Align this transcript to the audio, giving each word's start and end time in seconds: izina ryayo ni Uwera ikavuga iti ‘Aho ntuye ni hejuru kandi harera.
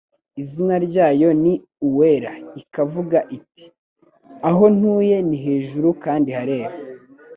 izina 0.41 0.75
ryayo 0.87 1.29
ni 1.41 1.53
Uwera 1.87 2.31
ikavuga 2.61 3.17
iti 3.37 3.65
‘Aho 4.49 4.63
ntuye 4.75 5.17
ni 5.27 5.37
hejuru 5.45 5.87
kandi 6.03 6.29
harera. 6.37 6.73